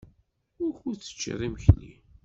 [0.59, 1.93] Wukud teččiḍ imekli?